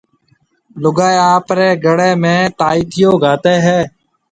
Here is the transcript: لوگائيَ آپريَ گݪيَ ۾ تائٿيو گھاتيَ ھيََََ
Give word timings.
لوگائيَ 0.81 1.19
آپريَ 1.33 1.69
گݪيَ 1.83 2.11
۾ 2.23 2.35
تائٿيو 2.59 3.11
گھاتيَ 3.23 3.55
ھيََََ 3.65 3.79